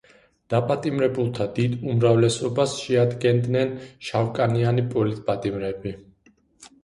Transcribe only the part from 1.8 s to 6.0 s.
უმრავლესობას შეადგენდნენ შავკანიანი პოლიტპატიმრები.